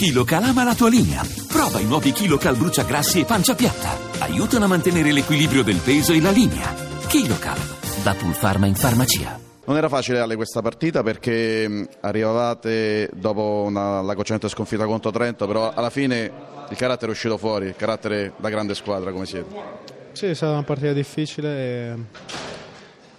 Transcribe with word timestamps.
KiloCal 0.00 0.44
ama 0.44 0.64
la 0.64 0.74
tua 0.74 0.88
linea. 0.88 1.20
Prova 1.46 1.78
i 1.78 1.84
nuovi 1.84 2.12
KiloCal 2.12 2.56
bruciagrassi 2.56 3.20
e 3.20 3.26
pancia 3.26 3.54
piatta. 3.54 3.98
Aiutano 4.20 4.64
a 4.64 4.66
mantenere 4.66 5.12
l'equilibrio 5.12 5.62
del 5.62 5.76
peso 5.76 6.14
e 6.14 6.22
la 6.22 6.30
linea. 6.30 6.72
KiloCal, 7.06 7.58
da 8.02 8.14
Pulpharma 8.14 8.64
in 8.64 8.76
farmacia. 8.76 9.38
Non 9.66 9.76
era 9.76 9.90
facile 9.90 10.20
Ale 10.20 10.36
questa 10.36 10.62
partita 10.62 11.02
perché 11.02 11.68
mh, 11.68 11.88
arrivavate 12.00 13.10
dopo 13.12 13.64
una, 13.66 14.00
la 14.00 14.14
cocente 14.14 14.48
sconfitta 14.48 14.86
contro 14.86 15.10
Trento, 15.10 15.46
però 15.46 15.70
alla 15.70 15.90
fine 15.90 16.32
il 16.70 16.76
carattere 16.78 17.08
è 17.08 17.14
uscito 17.14 17.36
fuori, 17.36 17.66
il 17.66 17.76
carattere 17.76 18.32
da 18.38 18.48
grande 18.48 18.74
squadra 18.74 19.12
come 19.12 19.26
siete. 19.26 19.54
Sì, 20.12 20.24
è 20.28 20.34
stata 20.34 20.52
una 20.52 20.62
partita 20.62 20.94
difficile 20.94 21.58
e 21.58 21.94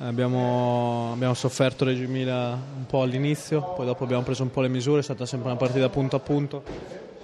abbiamo, 0.04 1.12
abbiamo 1.14 1.34
sofferto 1.34 1.86
Reggio 1.86 2.04
Emilia 2.04 2.52
un 2.52 2.86
po' 2.86 3.02
all'inizio, 3.02 3.74
poi 3.76 3.86
dopo 3.86 4.04
abbiamo 4.04 4.24
preso 4.24 4.44
un 4.44 4.52
po' 4.52 4.62
le 4.62 4.68
misure, 4.68 5.00
è 5.00 5.04
stata 5.04 5.26
sempre 5.26 5.50
una 5.50 5.58
partita 5.58 5.90
punto 5.90 6.16
a 6.16 6.20
punto. 6.20 6.64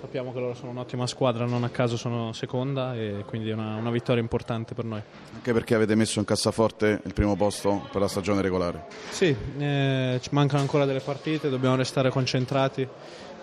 Sappiamo 0.08 0.32
che 0.32 0.40
loro 0.40 0.54
sono 0.54 0.72
un'ottima 0.72 1.06
squadra, 1.06 1.44
non 1.44 1.66
a 1.66 1.70
caso 1.70 1.98
sono 1.98 2.32
seconda 2.32 2.96
e 2.96 3.26
quindi 3.26 3.50
è 3.50 3.54
una, 3.54 3.76
una 3.76 3.92
vittoria 3.92 4.22
importante 4.22 4.74
per 4.74 4.86
noi. 4.86 5.02
Anche 5.36 5.52
perché 5.52 5.76
avete 5.76 5.96
messo 5.96 6.20
in 6.20 6.24
cassaforte 6.24 7.02
il 7.04 7.14
primo 7.14 7.36
posto 7.36 7.86
per 7.92 8.00
la 8.00 8.08
stagione 8.08 8.42
regolare. 8.42 8.86
Sì, 9.10 9.36
eh, 9.58 10.18
ci 10.22 10.30
mancano 10.32 10.62
ancora 10.62 10.86
delle 10.86 11.02
partite, 11.02 11.50
dobbiamo 11.50 11.76
restare 11.76 12.10
concentrati. 12.10 12.88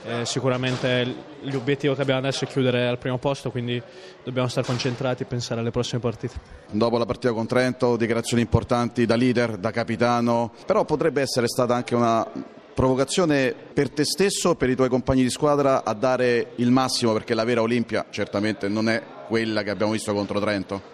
Eh, 0.06 0.24
sicuramente 0.24 1.14
l'obiettivo 1.42 1.94
che 1.94 2.00
abbiamo 2.00 2.20
adesso 2.20 2.44
è 2.44 2.48
chiudere 2.48 2.86
al 2.86 2.96
primo 2.96 3.18
posto, 3.18 3.50
quindi 3.50 3.80
dobbiamo 4.22 4.48
stare 4.48 4.66
concentrati 4.66 5.24
e 5.24 5.26
pensare 5.26 5.60
alle 5.60 5.70
prossime 5.70 6.00
partite. 6.00 6.34
Dopo 6.70 6.96
la 6.96 7.04
partita 7.04 7.34
con 7.34 7.46
Trento, 7.46 7.96
dichiarazioni 7.96 8.42
importanti 8.42 9.04
da 9.04 9.16
leader, 9.16 9.58
da 9.58 9.70
capitano, 9.70 10.50
però 10.64 10.86
potrebbe 10.86 11.20
essere 11.20 11.46
stata 11.46 11.74
anche 11.74 11.94
una 11.94 12.26
provocazione 12.74 13.54
per 13.72 13.90
te 13.90 14.04
stesso 14.04 14.56
per 14.56 14.68
i 14.68 14.74
tuoi 14.74 14.88
compagni 14.88 15.22
di 15.22 15.30
squadra 15.30 15.84
a 15.84 15.94
dare 15.94 16.52
il 16.56 16.70
massimo 16.70 17.12
perché 17.12 17.34
la 17.34 17.44
vera 17.44 17.62
Olimpia 17.62 18.06
certamente 18.10 18.68
non 18.68 18.88
è 18.88 19.02
quella 19.28 19.62
che 19.62 19.70
abbiamo 19.70 19.92
visto 19.92 20.12
contro 20.12 20.40
Trento. 20.40 20.92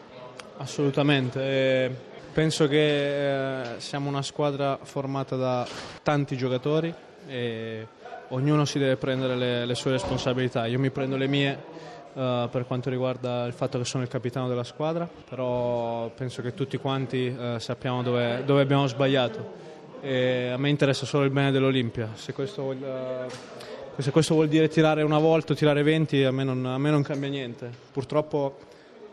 Assolutamente. 0.59 1.41
eh, 1.41 1.91
penso 2.33 2.69
che 2.69 3.63
eh, 3.63 3.81
siamo 3.81 4.09
una 4.09 4.23
squadra 4.23 4.79
formata 4.83 5.37
da 5.37 5.67
tanti 6.03 6.37
giocatori 6.37 6.93
e 7.27 7.87
ognuno 8.29 8.65
si 8.65 8.79
deve 8.79 8.97
prendere 8.97 9.37
le, 9.37 9.65
le 9.65 9.75
sue 9.75 9.93
responsabilità. 9.93 10.67
Io 10.67 10.79
mi 10.79 10.91
prendo 10.91 11.17
le 11.17 11.27
mie 11.27 11.59
eh, 12.15 12.49
per 12.51 12.67
quanto 12.67 12.91
riguarda 12.91 13.47
il 13.47 13.53
fatto 13.53 13.79
che 13.79 13.85
sono 13.85 14.03
il 14.03 14.09
capitano 14.09 14.49
della 14.49 14.65
squadra, 14.65 15.09
però 15.29 16.09
penso 16.11 16.43
che 16.43 16.55
tutti 16.55 16.77
quanti 16.77 17.27
eh, 17.27 17.57
sappiamo 17.59 18.03
dove, 18.03 18.43
dove 18.45 18.63
abbiamo 18.63 18.87
sbagliato. 18.87 19.69
E 20.03 20.49
a 20.49 20.57
me 20.57 20.71
interessa 20.71 21.05
solo 21.05 21.25
il 21.25 21.31
bene 21.31 21.51
dell'Olimpia. 21.51 22.11
Se 22.15 22.33
questo 22.33 22.63
vuol, 22.63 22.83
eh, 22.83 24.03
se 24.03 24.11
questo 24.11 24.35
vuol 24.35 24.49
dire 24.49 24.69
tirare 24.69 25.03
una 25.03 25.19
volta 25.19 25.53
o 25.53 25.57
tirare 25.57 25.83
20, 25.83 26.25
a 26.25 26.31
me 26.31 26.45
non, 26.45 26.65
a 26.65 26.79
me 26.79 26.91
non 26.91 27.03
cambia 27.03 27.29
niente. 27.29 27.71
Purtroppo 27.93 28.57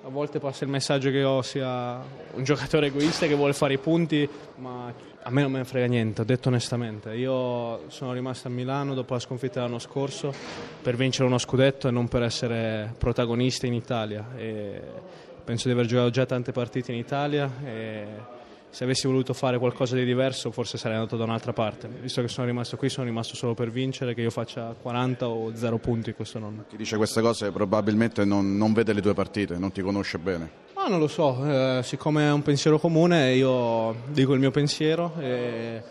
a 0.03 0.09
volte 0.09 0.39
passa 0.39 0.63
il 0.63 0.69
messaggio 0.69 1.09
che 1.09 1.17
io 1.17 1.41
sia 1.41 2.01
un 2.33 2.43
giocatore 2.43 2.87
egoista 2.87 3.27
che 3.27 3.35
vuole 3.35 3.51
fare 3.51 3.73
i 3.73 3.77
punti, 3.77 4.27
ma 4.55 4.93
a 5.23 5.29
me 5.29 5.41
non 5.41 5.51
me 5.51 5.57
ne 5.57 5.65
frega 5.65 5.87
niente, 5.87 6.21
ho 6.21 6.23
detto 6.23 6.47
onestamente. 6.47 7.13
Io 7.15 7.89
sono 7.89 8.13
rimasto 8.13 8.47
a 8.47 8.51
Milano 8.51 8.93
dopo 8.93 9.13
la 9.13 9.19
sconfitta 9.19 9.59
dell'anno 9.59 9.79
scorso 9.79 10.33
per 10.81 10.95
vincere 10.95 11.27
uno 11.27 11.37
scudetto 11.37 11.89
e 11.89 11.91
non 11.91 12.07
per 12.07 12.23
essere 12.23 12.93
protagonista 12.97 13.67
in 13.67 13.73
Italia. 13.73 14.25
E 14.37 14.81
penso 15.43 15.67
di 15.67 15.73
aver 15.73 15.85
giocato 15.85 16.11
già 16.11 16.25
tante 16.25 16.53
partite 16.53 16.93
in 16.93 16.97
Italia 16.97 17.51
se 18.69 18.83
avessi 18.83 19.07
voluto 19.07 19.33
fare 19.33 19.57
qualcosa 19.57 19.95
di 19.95 20.05
diverso 20.05 20.51
forse 20.51 20.77
sarei 20.77 20.97
andato 20.97 21.17
da 21.17 21.23
un'altra 21.23 21.53
parte. 21.53 21.87
Visto 21.87 22.21
che 22.21 22.27
sono 22.27 22.47
rimasto 22.47 22.77
qui, 22.77 22.89
sono 22.89 23.05
rimasto 23.05 23.35
solo 23.35 23.53
per 23.53 23.71
vincere, 23.71 24.13
che 24.13 24.21
io 24.21 24.29
faccia 24.29 24.75
40 24.79 25.27
o 25.27 25.55
0 25.55 25.77
punti, 25.77 26.13
questo 26.13 26.39
non, 26.39 26.65
Chi 26.69 26.77
dice 26.77 26.97
queste 26.97 27.21
cose 27.21 27.51
probabilmente 27.51 28.25
non, 28.25 28.57
non 28.57 28.73
vede 28.73 28.93
le 28.93 29.01
tue 29.01 29.13
partite, 29.13 29.57
non 29.57 29.71
ti 29.71 29.81
conosce 29.81 30.17
bene. 30.17 30.65
Ma 30.75 30.87
non 30.87 30.99
lo 30.99 31.07
so, 31.07 31.43
eh, 31.45 31.81
siccome 31.83 32.27
è 32.27 32.31
un 32.31 32.41
pensiero 32.41 32.79
comune 32.79 33.33
io 33.33 33.95
dico 34.07 34.33
il 34.33 34.39
mio 34.39 34.51
pensiero 34.51 35.13
e 35.19 35.81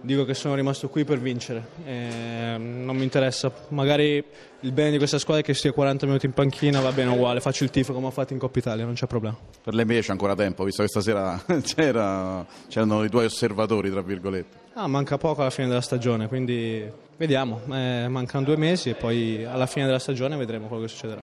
dico 0.00 0.24
che 0.24 0.34
sono 0.34 0.54
rimasto 0.54 0.88
qui 0.88 1.04
per 1.04 1.18
vincere. 1.18 1.62
E 1.84 2.56
non 2.58 2.96
mi 2.96 3.02
interessa, 3.02 3.50
magari 3.68 4.22
il 4.60 4.72
bene 4.72 4.90
di 4.90 4.98
questa 4.98 5.18
squadra 5.18 5.42
è 5.42 5.44
che 5.44 5.54
stia 5.54 5.72
40 5.72 6.06
minuti 6.06 6.26
in 6.26 6.32
panchina, 6.32 6.80
va 6.80 6.92
bene 6.92 7.10
uguale, 7.10 7.40
faccio 7.40 7.64
il 7.64 7.70
tifo 7.70 7.92
come 7.92 8.06
ho 8.06 8.10
fatto 8.10 8.32
in 8.32 8.38
Coppa 8.38 8.58
Italia, 8.58 8.84
non 8.84 8.94
c'è 8.94 9.06
problema. 9.06 9.36
Per 9.62 9.74
l'NBA 9.74 10.00
c'è 10.00 10.10
ancora 10.12 10.34
tempo, 10.34 10.64
visto 10.64 10.82
che 10.82 10.88
stasera 10.88 11.42
c'era- 11.62 12.46
c'erano 12.68 13.04
i 13.04 13.08
tuoi 13.08 13.24
osservatori, 13.24 13.90
tra 13.90 14.02
virgolette. 14.02 14.58
Ah, 14.74 14.86
manca 14.86 15.18
poco 15.18 15.40
alla 15.40 15.50
fine 15.50 15.68
della 15.68 15.80
stagione, 15.80 16.28
quindi 16.28 16.88
vediamo, 17.16 17.60
eh, 17.72 18.06
mancano 18.08 18.44
due 18.44 18.56
mesi 18.56 18.88
e 18.90 18.94
poi 18.94 19.44
alla 19.44 19.66
fine 19.66 19.84
della 19.84 19.98
stagione 19.98 20.36
vedremo 20.36 20.68
quello 20.68 20.82
che 20.84 20.88
succederà. 20.88 21.18